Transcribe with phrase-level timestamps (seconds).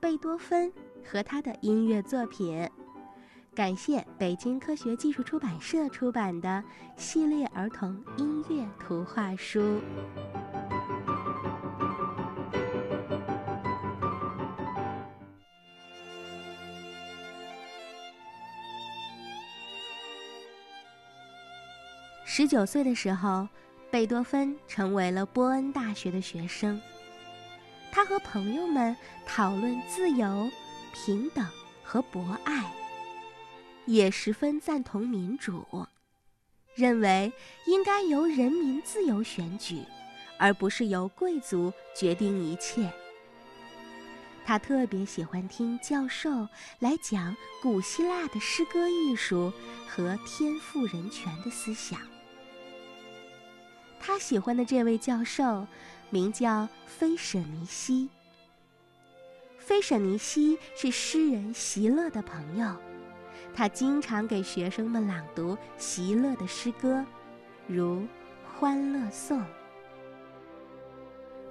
[0.00, 0.72] 贝多芬
[1.04, 2.66] 和他的音乐作品。
[3.54, 6.64] 感谢北京科学技术出版社出版的
[6.96, 9.78] 系列儿童音乐图画书。
[22.24, 23.46] 十九岁的时候，
[23.90, 26.80] 贝多芬成为了波恩大学的学生。
[27.92, 28.96] 他和朋友们
[29.26, 30.50] 讨论自由、
[30.92, 31.44] 平等
[31.82, 32.72] 和博爱，
[33.86, 35.66] 也十分赞同民主，
[36.74, 37.32] 认为
[37.66, 39.82] 应该由人民自由选举，
[40.38, 42.90] 而不是由贵族决定一切。
[44.44, 46.48] 他特别喜欢听教授
[46.78, 49.52] 来讲古希腊的诗歌艺术
[49.86, 52.00] 和天赋人权的思想。
[54.00, 55.66] 他喜欢的这位教授，
[56.10, 58.08] 名叫菲舍尼西。
[59.58, 62.76] 菲舍尼西是诗人席勒的朋友，
[63.54, 67.04] 他经常给学生们朗读席勒的诗歌，
[67.66, 68.00] 如
[68.44, 69.40] 《欢乐颂》。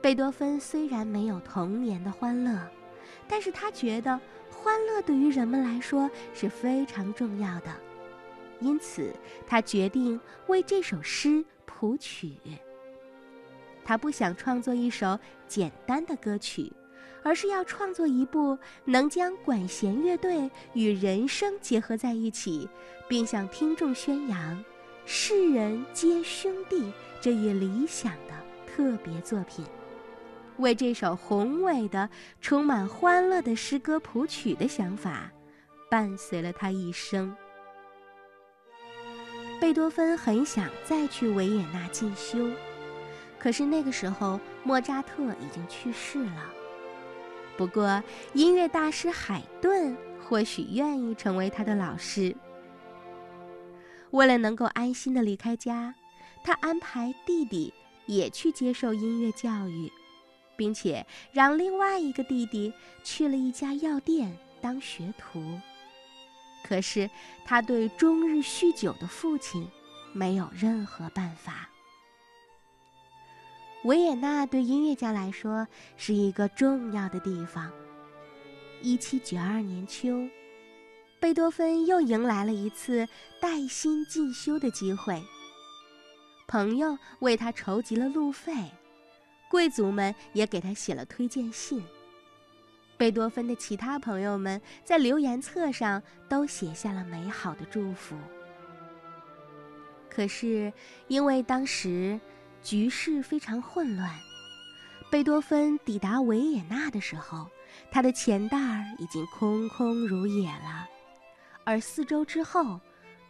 [0.00, 2.58] 贝多芬虽然没有童年的欢乐，
[3.28, 4.18] 但是他觉得
[4.50, 7.70] 欢乐对于人们来说是非常重要的，
[8.60, 9.12] 因此
[9.46, 11.44] 他决定为这首诗。
[11.78, 12.32] 谱曲。
[13.86, 16.72] 他不想创作一首简单的歌曲，
[17.22, 22.68] 而是要创作一部能将管弦乐队与人声结合在一起，
[23.08, 24.64] 并向听众宣扬
[25.06, 26.92] “世人皆兄弟”
[27.22, 28.34] 这一理想的
[28.66, 29.64] 特别作品。
[30.56, 35.30] 为这首宏伟的、充满欢乐的诗歌谱曲的想法，
[35.88, 37.32] 伴随了他一生。
[39.60, 42.50] 贝多芬很想再去维也纳进修，
[43.46, 46.52] 可是那个时候莫扎特已经去世了。
[47.56, 48.02] 不过，
[48.34, 52.34] 音乐大师海顿或许愿意成为他的老师。
[54.10, 55.94] 为了能够安心的离开家，
[56.42, 57.72] 他安排弟弟
[58.06, 59.92] 也去接受音乐教育，
[60.56, 62.72] 并且让另外一个弟弟
[63.04, 65.40] 去了一家药店当学徒。
[66.64, 67.08] 可是，
[67.44, 69.64] 他对终日酗酒的父亲
[70.12, 71.70] 没有任何办法。
[73.86, 75.64] 维也纳对音乐家来说
[75.96, 77.70] 是一个重要的地方。
[78.82, 80.28] 一七九二年秋，
[81.20, 83.06] 贝多芬又迎来了一次
[83.40, 85.22] 带薪进修的机会。
[86.48, 88.52] 朋友为他筹集了路费，
[89.48, 91.80] 贵族们也给他写了推荐信。
[92.96, 98.16] 贝多芬的其他朋友们在留言册上都写下了美好的祝福。
[100.10, 100.72] 可是，
[101.06, 102.18] 因为当时
[102.66, 104.10] 局势非常混乱，
[105.08, 107.48] 贝多芬抵达维也纳的时候，
[107.92, 110.84] 他的钱袋儿已经空空如也了。
[111.62, 112.80] 而四周之后，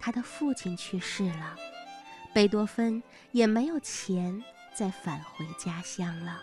[0.00, 1.54] 他的父亲去世了，
[2.32, 4.42] 贝多芬也没有钱
[4.74, 6.40] 再返回家乡了。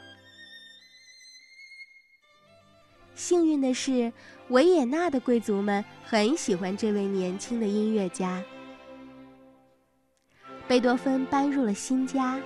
[3.16, 4.14] 幸运的是，
[4.50, 8.44] 维也纳的贵族们很喜欢这位年轻的音乐家。
[10.68, 12.40] 贝多芬搬入了新家，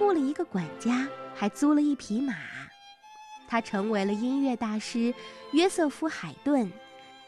[0.00, 2.34] 雇了一个管家，还租了一匹马。
[3.46, 5.12] 他成为了音乐大师
[5.52, 6.72] 约瑟夫·海顿、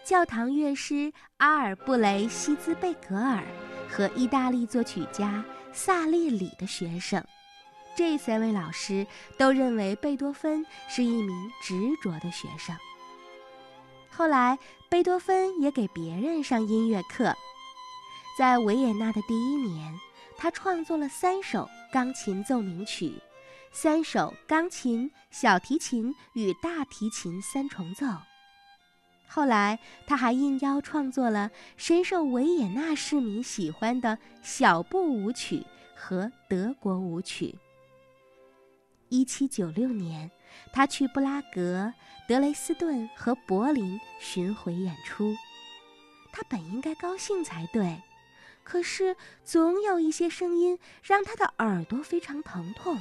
[0.03, 3.45] 教堂乐师阿尔布雷希兹贝格尔
[3.91, 7.23] 和意大利作曲家萨列里的学生。
[7.95, 9.07] 这三位老师
[9.37, 12.75] 都认为贝多芬是一名执着的学生。
[14.09, 17.35] 后来，贝多芬也给别人上音乐课。
[18.39, 19.95] 在维也纳的第一年，
[20.39, 23.13] 他创作了三首钢琴奏鸣曲，
[23.71, 28.07] 三首钢琴、小提琴与大提琴三重奏。
[29.29, 35.63] 后来，他还应邀创作了深受维也纳市民喜欢的小步舞曲
[35.95, 37.55] 和德国舞曲。
[39.11, 40.31] 一七九六年，
[40.73, 41.93] 他去布拉格、
[42.27, 45.35] 德累斯顿和柏林巡回演出。
[46.33, 48.01] 他本应该高兴才对，
[48.65, 52.99] 可是总有一些声音让他的耳朵非常疼痛，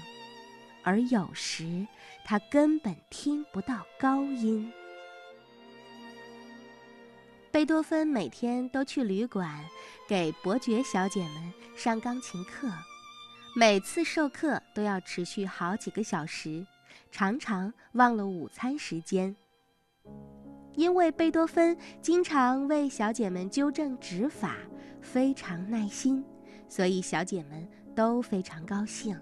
[0.83, 1.87] 而有时
[2.25, 4.71] 他根本听不到高音。
[7.51, 9.63] 贝多芬每天都去旅馆
[10.07, 12.69] 给伯爵小姐们上钢琴课。
[13.53, 16.65] 每次授课都要持续好几个小时，
[17.11, 19.35] 常常忘了午餐时间。
[20.75, 24.55] 因为贝多芬经常为小姐们纠正指法，
[25.01, 26.23] 非常耐心，
[26.69, 29.17] 所以小姐们都非常高兴。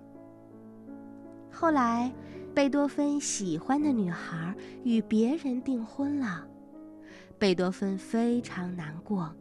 [1.52, 2.12] 后来，
[2.54, 6.48] 贝多芬喜欢的女孩与别人订婚了，
[7.38, 9.34] 贝多芬非常难过。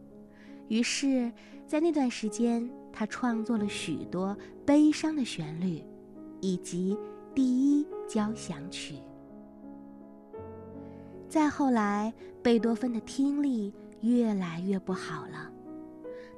[0.67, 1.31] 于是，
[1.65, 5.83] 在那段时间，他创作了许多悲伤的旋律，
[6.41, 6.97] 以及
[7.33, 8.95] 第一交响曲。
[11.27, 15.51] 再后来，贝多芬的听力越来越不好了，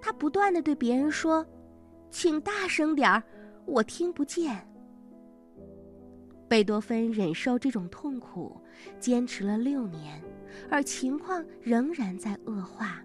[0.02, 1.46] 他不断的对别人说
[2.10, 3.24] ：“请大声点儿，
[3.66, 4.68] 我听不见。”
[6.50, 8.60] 贝多芬忍受这种痛苦，
[9.00, 10.22] 坚持了六年，
[10.70, 13.02] 而情况仍然在恶化。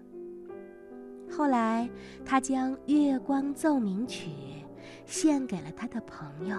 [1.29, 1.89] 后来，
[2.25, 4.29] 他将《月光奏鸣曲》
[5.05, 6.57] 献给了他的朋友。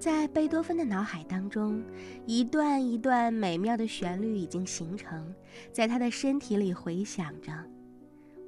[0.00, 1.84] 在贝多芬的脑海当中，
[2.24, 5.30] 一段一段美妙的旋律已经形成，
[5.70, 7.52] 在他的身体里回响着，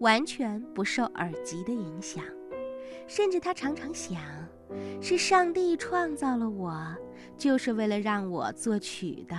[0.00, 2.24] 完全不受耳机的影响。
[3.06, 4.18] 甚至他常常想，
[5.02, 6.96] 是上帝创造了我，
[7.36, 9.36] 就是为了让我作曲的。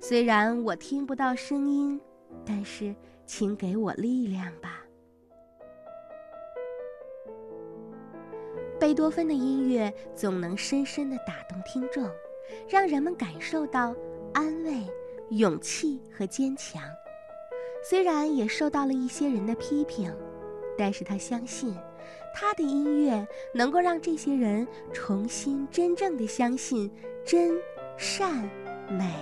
[0.00, 2.00] 虽然我听不到声音，
[2.44, 2.92] 但是。
[3.26, 4.80] 请给我力量吧。
[8.80, 12.10] 贝多芬的音乐总能深深的打动听众，
[12.66, 13.94] 让人们感受到
[14.32, 14.72] 安慰、
[15.28, 16.82] 勇气和坚强。
[17.84, 20.10] 虽然也受到了一些人的批评，
[20.78, 21.76] 但是他相信，
[22.34, 26.90] 他的音乐能够让这些人重新真正的相信
[27.24, 27.52] 真、
[27.98, 28.48] 善、
[28.88, 29.14] 美，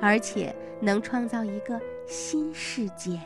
[0.00, 1.80] 而且能创造一个。
[2.06, 3.18] 新世界。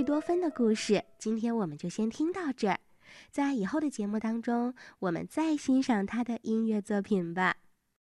[0.00, 2.80] 贝多芬的故事，今天我们就先听到这儿，
[3.30, 7.54] 在以后的节目当中，我们再欣赏他的音乐作品吧。